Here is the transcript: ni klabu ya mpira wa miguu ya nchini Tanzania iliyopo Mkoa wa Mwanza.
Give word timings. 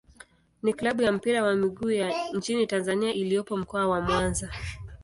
ni 0.63 0.73
klabu 0.73 1.01
ya 1.01 1.11
mpira 1.11 1.43
wa 1.43 1.55
miguu 1.55 1.91
ya 1.91 2.13
nchini 2.33 2.67
Tanzania 2.67 3.13
iliyopo 3.13 3.57
Mkoa 3.57 3.87
wa 3.87 4.01
Mwanza. 4.01 4.51